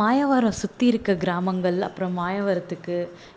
[0.00, 2.94] மாயவரம் சுற்றி இருக்க கிராமங்கள் அப்புறம் மாயவரத்துக்கு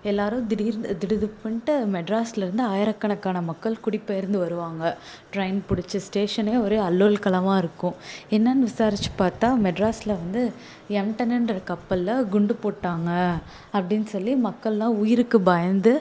[0.10, 4.84] எல்லாரும் திடீர்னு திடுதிப்புன்ட்டு மெட்ராஸ்லேருந்து ஆயிரக்கணக்கான மக்கள் குடிபெயர்ந்து வருவாங்க.
[5.34, 7.98] ட்ரெயின் பிடிச்சி ஸ்டேஷனே ஒரே அல்லோல் களமாக இருக்கும்.
[8.38, 10.44] என்னன்னு விசாரித்து பார்த்தா மெட்ராஸில் வந்து
[11.02, 13.12] எம்டனுன்ற கப்பலில் குண்டு போட்டாங்க
[13.74, 15.94] அப்படின்னு சொல்லி மக்கள்லாம் உயிருக்கு பயந்து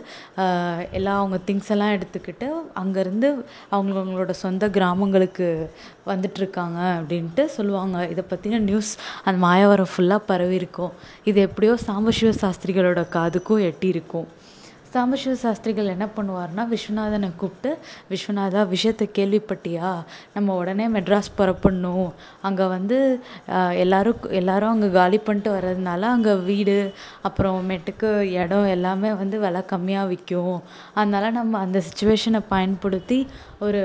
[0.98, 2.48] எல்லாம் அவங்க திங்ஸ் எல்லாம் எடுத்துக்கிட்டு
[2.82, 3.30] அங்கேருந்து
[3.74, 5.48] அவங்கவுங்களோட சொந்த கிராமங்களுக்கு
[6.12, 7.98] வந்துட்டுருக்காங்க அப்படின்ட்டு சொல்லுவாங்க.
[8.14, 8.92] இதை பற்றின நியூஸ்
[9.24, 10.92] அந்த மாயவரம் ஃபுல்லாக பரவியிருக்கும்.
[11.24, 14.26] இது எப்படியோ சாம்பசிவ சாஸ்திரிகளோட காதுக்கும் எட்டியிருக்கும்.
[14.94, 17.70] சாம்பசிவ சாஸ்திரிகள் என்ன பண்ணுவார்னா விஸ்வநாதனை கூப்பிட்டு
[18.10, 19.88] விஸ்வநாதா விஷயத்தை கேள்விப்பட்டியா?
[20.34, 22.08] நம்ம உடனே மெட்ராஸ் புறப்படணும்.
[22.48, 22.98] அங்கே வந்து
[23.84, 26.76] எல்லாரும் எல்லாரும் அங்கே காலி பண்ணிட்டு வர்றதுனால அங்கே வீடு
[27.28, 28.10] அப்புறமேட்டுக்கு
[28.42, 30.58] இடம் எல்லாமே வந்து விலை கம்மியாக விற்கும்.
[30.98, 33.18] அதனால நம்ம அந்த சுச்சுவேஷனை பயன்படுத்தி
[33.66, 33.82] ஒரு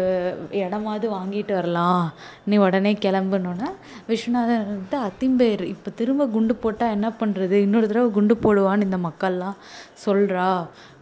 [0.64, 2.06] இடமாவது வாங்கிட்டு வரலாம்.
[2.50, 3.70] நீ உடனே கிளம்புனோன்னே
[4.10, 5.64] விஸ்வநாதன் வந்துட்டு அத்திம்பேர்.
[5.74, 9.60] இப்போ திரும்ப குண்டு போட்டால் என்ன பண்ணுறது இன்னொரு தடவை குண்டு போடுவான்னு இந்த மக்கள்லாம்
[10.06, 10.48] சொல்கிறா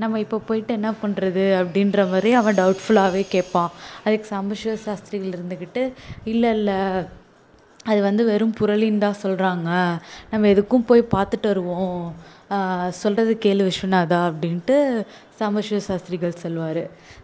[0.02, 3.72] நம்ம இப்போ போயிட்டு என்ன பண்ணுறது அப்படின்ற மாதிரி அவன் டவுட்ஃபுல்லாகவே கேட்பான்.
[4.06, 5.84] அதுக்கு சாம்பசிவ சாஸ்திரிகள் இருந்துக்கிட்டு
[6.34, 6.80] இல்லை இல்லை
[7.92, 9.70] அது வந்து வெறும் புரளின்னு தான் சொல்கிறாங்க
[10.32, 12.02] நம்ம எதுக்கும் போய் பார்த்துட்டு வருவோம்.
[13.02, 14.76] சொல்கிறத கேளு விஸ்வநாதா அப்படின்ட்டு
[15.40, 16.84] சாம்பசிவ சாஸ்திரிகள் சொல்லுவார்.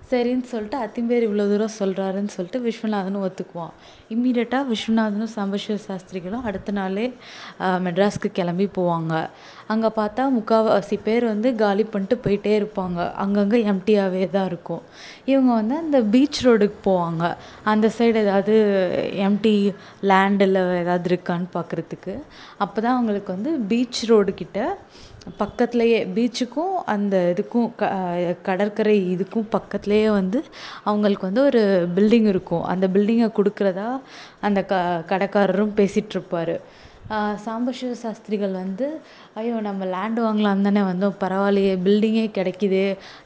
[0.09, 3.71] சரின்னு சொல்லிட்டு அத்திம்பேர் இவ்வளோ தூரம் சொல்கிறாருன்னு சொல்லிட்டு விஸ்வநாதனும் ஒத்துக்குவான்.
[4.13, 7.05] இம்மீடியட்டாக விஸ்வநாதனும் சாம்பசிவ சாஸ்திரிகளும் அடுத்த நாளே
[7.85, 9.13] மெட்ராஸ்க்கு கிளம்பி போவாங்க.
[9.73, 12.99] அங்கே பார்த்தா முக்கால்வாசி பேர் வந்து காலி பண்ணிட்டு போயிட்டே இருப்பாங்க.
[13.23, 14.83] அங்கங்கே எம்டியாகவே தான் இருக்கும்.
[15.31, 17.23] இவங்க வந்து அந்த பீச் ரோடுக்கு போவாங்க.
[17.73, 18.55] அந்த சைடு ஏதாவது
[19.27, 19.55] எம்டி
[20.11, 22.15] லேண்டில் ஏதாவது இருக்கான்னு பார்க்குறதுக்கு.
[22.65, 24.33] அப்போ தான் அவங்களுக்கு வந்து பீச் ரோடு
[25.41, 27.89] பக்கத்துலேயே பீச்சுக்கும் அந்த இதுக்கும் க
[28.47, 30.39] கடற்கரை இதுக்கும் பக்கத்துலேயே வந்து
[30.89, 31.61] அவங்களுக்கு வந்து ஒரு
[31.97, 32.63] பில்டிங் இருக்கும்.
[32.73, 33.89] அந்த பில்டிங்கை கொடுக்குறதா
[34.47, 34.75] அந்த க
[35.11, 36.57] கடைக்காரரும் பேசிகிட்ருப்பாரு
[37.45, 38.85] சாம்பசிவ சாஸ்திரிகள் வந்து
[39.39, 41.15] ஐயோ நம்ம லேண்டு வாங்கலான்னு தானே வந்தோம்.
[41.23, 42.81] பரவாயில்லையே பில்டிங்கே கிடைக்கிது.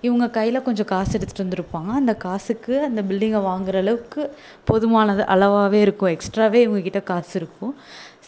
[0.08, 1.92] இவங்க கையில் கொஞ்சம் காசு எடுத்துகிட்டு வந்திருப்பாங்க.
[2.02, 4.24] அந்த காசுக்கு அந்த பில்டிங்கை வாங்குகிற அளவுக்கு
[4.70, 6.14] போதுமானது அளவாகவே இருக்கும்.
[6.16, 7.74] எக்ஸ்ட்ராவே இவங்கக்கிட்ட காசு இருக்கும்.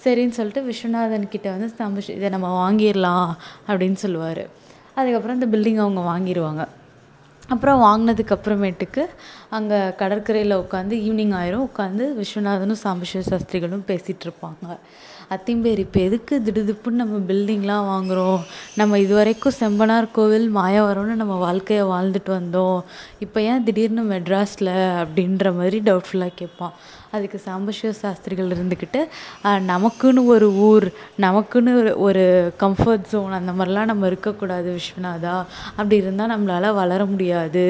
[0.03, 3.31] சரின்னு சொல்லிட்டு விஸ்வநாதன் கிட்ட வந்து சாம்பசி இதை நம்ம வாங்கிடலாம்
[3.67, 4.43] அப்படின்னு சொல்லுவார்.
[4.95, 6.63] அதுக்கப்புறம் இந்த பில்டிங் அவங்க வாங்கிடுவாங்க
[7.53, 9.03] அப்புறம் வாங்கினதுக்கு அப்புறமேட்டுக்கு
[9.57, 11.67] அங்கே கடற்கரையில் உட்காந்து ஈவினிங் ஆயிரும்.
[11.69, 14.75] உட்காந்து விஸ்வநாதனும் சாம்பசிவ சாஸ்திரிகளும் பேசிகிட்ருப்பாங்க
[15.35, 18.39] அத்திம்பேர் இப்போ எதுக்கு திடுதிப்புன்னு நம்ம பில்டிங்லாம் வாங்குகிறோம்
[18.79, 22.79] நம்ம இது வரைக்கும் செம்பனார் கோவில் மாயவரம்னு நம்ம வாழ்க்கையை வாழ்ந்துட்டு வந்தோம்.
[23.25, 26.73] இப்போ ஏன் திடீர்னு மெட்ராஸில் அப்படின்ற மாதிரி டவுட்ஃபுல்லாக கேட்பான்.
[27.17, 28.99] அதுக்கு சாம்பசிவ சாஸ்திரிகள் இருந்துக்கிட்டு
[29.69, 30.87] நமக்குன்னு ஒரு ஊர்
[31.25, 32.23] நமக்குன்னு ஒரு ஒரு
[32.63, 35.35] கம்ஃபர்ட் ஜோன் அந்த மாதிரிலாம் நம்ம இருக்கக்கூடாது விஸ்வநாதா.
[35.77, 37.65] அப்படி இருந்தால் நம்மளால் வளர முடியாது.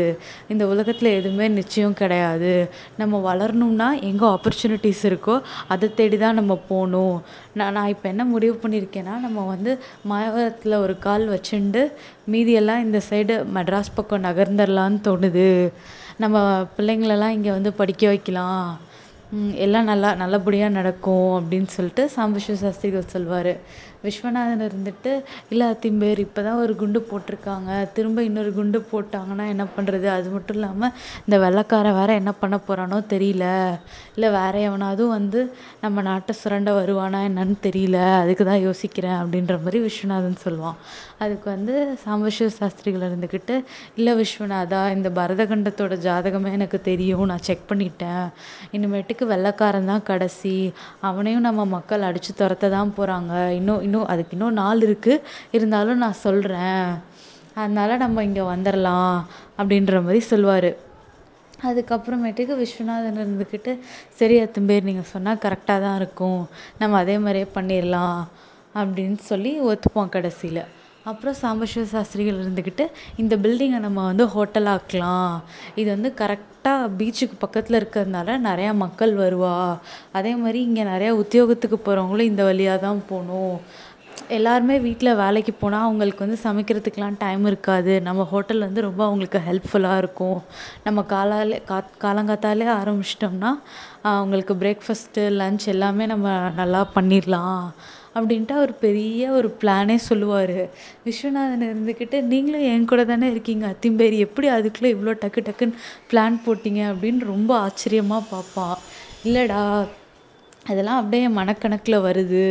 [0.54, 2.54] இந்த உலகத்தில் எதுவுமே நிச்சயம் கிடையாது.
[3.02, 5.38] நம்ம வளரணும்னா எங்கே ஆப்பர்ச்சுனிட்டிஸ் இருக்கோ
[5.76, 7.16] அதை தேடி தான் நம்ம போகணும்.
[7.58, 9.72] நான் நான் இப்போ என்ன முடிவு பண்ணியிருக்கேன்னா நம்ம வந்து
[10.12, 11.82] மாயவரத்தில் ஒரு கால் வச்சுண்டு
[12.34, 15.48] மீதியெல்லாம் இந்த சைடு மெட்ராஸ் பக்கம் நகர்ந்துடலான்னு தோணுது.
[16.24, 16.38] நம்ம
[16.78, 18.70] பிள்ளைங்களெல்லாம் இங்கே வந்து படிக்க வைக்கலாம்.
[19.66, 23.52] எல்லாம் நல்லா நல்லபடியாக நடக்கும் அப்படின்னு சொல்லிட்டு சாம்பசிவ சாஸ்திரிகள் சொல்வார்.
[24.04, 25.12] விஸ்வநாதன் இருந்துட்டு
[25.54, 27.70] இல்லை திம்பேர் இப்போ தான் ஒரு குண்டு போட்டிருக்காங்க.
[27.96, 30.94] திரும்ப இன்னொரு குண்டு போட்டாங்கன்னா என்ன பண்ணுறது அது மட்டும் இல்லாமல்
[31.26, 33.46] இந்த வெள்ளைக்காரன் வேறு என்ன பண்ண போகிறானோ தெரியல.
[34.16, 35.42] இல்லை வேறு எவனாவது வந்து
[35.84, 37.98] நம்ம நாட்டை சுரண்ட வருவானா என்னன்னு தெரியல.
[38.22, 40.80] அதுக்கு தான் யோசிக்கிறேன் அப்படின்ற மாதிரி விஸ்வநாதன் சொல்லுவான்.
[41.24, 43.56] அதுக்கு வந்து சாம்பசிவ சாஸ்திரிகள் இருந்துக்கிட்டு
[44.00, 47.26] இல்லை விஸ்வநாதா இந்த பரதகண்டத்தோட ஜாதகமே எனக்கு தெரியும்.
[47.32, 48.26] நான் செக் பண்ணிட்டேன்.
[48.76, 50.56] இனிமேட்டுக்கு வெள்ளைக்காரன் தான் கடைசி.
[51.10, 55.24] அவனையும் நம்ம மக்கள் அடித்து துரத்த தான் போகிறாங்க இன்னும் இன்னும் அதுக்கு இன்னும் நாள் இருக்குது
[55.58, 56.86] இருந்தாலும் நான் சொல்கிறேன்
[57.62, 59.18] அதனால் நம்ம இங்கே வந்துடலாம்
[59.60, 60.72] அப்படின்ற மாதிரி சொல்லுவார்
[61.68, 63.72] அதுக்கப்புறமேட்டுக்கு விஸ்வநாதன் இருந்துக்கிட்டு
[64.20, 66.42] சரி அத்தம்பேர் நீங்கள் சொன்னால் கரெக்டாக தான் இருக்கும்.
[66.82, 68.20] நம்ம அதே மாதிரியே பண்ணிடலாம்
[68.80, 70.62] அப்படின்னு சொல்லி ஒத்துப்போம் கடைசியில்.
[71.10, 72.86] அப்புறம் சாம்பசிவ சாஸ்திரிகள் இருந்துக்கிட்டு
[73.22, 75.36] இந்த பில்டிங்கை நம்ம வந்து ஹோட்டல் ஆக்கலாம்.
[75.80, 79.56] இது வந்து கரெக்டாக பீச்சுக்கு பக்கத்தில் இருக்கிறதுனால நிறையா மக்கள் வருவா.
[80.20, 83.58] அதே மாதிரி இங்கே நிறையா உத்தியோகத்துக்கு போகிறவங்களும் இந்த வழியாக தான் போகணும்.
[84.28, 88.02] எல்லாருமே வீட்டில் வேலைக்கு போனால் அவங்களுக்கு வந்து சமைக்கிறதுக்குலாம் டைம் இருக்காது.
[88.02, 90.42] நம்ம ஹோட்டல் வந்து ரொம்ப அவங்களுக்கு ஹெல்ப்ஃபுல்லாக இருக்கும்.
[90.84, 93.52] நம்ம காலாலே காத் காலங்காத்தாலே ஆரம்பிச்சிட்டோம்னா
[94.02, 97.64] அவங்களுக்கு பிரேக்ஃபஸ்ட்டு லன்ச் எல்லாமே நம்ம நல்லா பண்ணிடலாம்
[98.16, 100.70] அப்படின்ட்டு அவர் பெரிய ஒரு பிளானே சொல்லுவார்.
[101.06, 105.80] விஸ்வநாதன் இருந்துக்கிட்டு நீங்களும் என் கூட தானே இருக்கீங்க அத்திம்பேர் எப்படி அதுக்குள்ளே இவ்வளோ டக்கு டக்குன்னு
[106.12, 106.82] பிளான் போட்டிங்க?
[106.92, 108.78] அப்படின்னு ரொம்ப ஆச்சரியமாக பார்ப்பான்.
[109.24, 109.86] இல்லைடா
[110.70, 112.46] அதெல்லாம் அப்படியே மனக்கணக்கில் வருது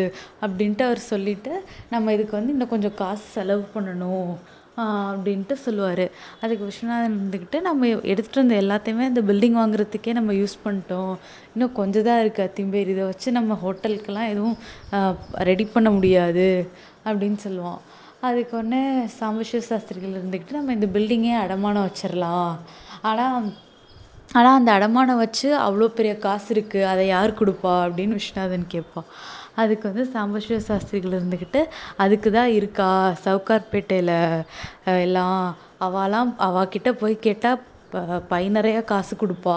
[0.45, 1.53] அப்படின்ட்டு அவர் சொல்லிவிட்டு
[1.95, 4.31] நம்ம இதுக்கு வந்து இன்னும் கொஞ்சம் காசு செலவு பண்ணணும்
[4.83, 6.03] அப்படின்ட்டு சொல்லுவார்.
[6.43, 11.15] அதுக்கு விஸ்வநாதன் இருந்துக்கிட்டு நம்ம எடுத்துகிட்டு வந்த எல்லாத்தையுமே அந்த பில்டிங் வாங்குறதுக்கே நம்ம யூஸ் பண்ணிட்டோம்.
[11.55, 12.93] இன்னும் கொஞ்சம் தான் இருக்குது அத்திம்பேர்.
[12.95, 14.59] இதை வச்சு நம்ம ஹோட்டலுக்கெல்லாம் எதுவும்
[15.51, 16.47] ரெடி பண்ண முடியாது
[17.09, 17.81] அப்படின்னு சொல்லுவான்.
[18.29, 18.83] அதுக்கு உடனே
[19.19, 22.53] சாம்பசிவ சாஸ்திரிகள் இருந்துக்கிட்டு நம்ம இந்த பில்டிங்கே அடமானம் வச்சிடலாம்
[23.11, 23.51] ஆனால்
[24.37, 27.75] ஆனால் அந்த அடமானம் வச்சு அவ்வளோ பெரிய காசு இருக்குது அதை யார் கொடுப்பா?
[27.87, 29.09] அப்படின்னு விஸ்வநாதன் கேட்பான்
[29.63, 31.61] அதுக்கு வந்து சாம்பசிவ சாஸ்திரிகள் இருந்துக்கிட்டு
[32.03, 32.91] அதுக்கு தான் இருக்கா?
[33.25, 34.15] சவுகார்பேட்டையில்
[35.07, 35.41] எல்லாம்
[35.87, 39.57] அவாலாம் அவாக்கிட்ட போய் கேட்டால் ப பை நிறையா காசு கொடுப்பா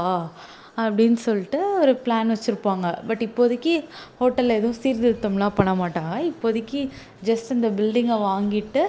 [0.84, 2.88] அப்படின்னு சொல்லிட்டு ஒரு பிளான் வச்சுருப்பாங்க.
[3.08, 3.74] பட் இப்போதைக்கு
[4.20, 6.16] ஹோட்டலில் எதுவும் சீர்திருத்தம்லாம் பண்ண மாட்டாங்க.
[6.32, 6.82] இப்போதைக்கு
[7.30, 8.84] ஜஸ்ட் இந்த பில்டிங்கை வாங்கிட்டு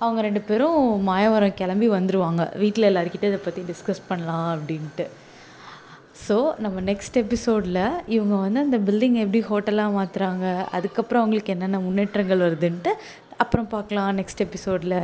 [0.00, 5.06] அவங்க ரெண்டு பேரும் மாயவரம் கிளம்பி வந்துடுவாங்க வீட்டில் எல்லாருக்கிட்ட இதை பற்றி டிஸ்கஸ் பண்ணலாம் அப்படின்ட்டு.
[6.26, 12.44] ஸோ நம்ம நெக்ஸ்ட் எபிசோடில் இவங்க வந்து அந்த பில்டிங்கை எப்படி ஹோட்டலாக மாற்றுறாங்க அதுக்கப்புறம் அவங்களுக்கு என்னென்ன முன்னேற்றங்கள்
[12.46, 12.92] வருதுன்ட்டு
[13.36, 14.98] அப்புறம் பார்க்கலாம் நெக்ஸ்ட் எபிசோடில்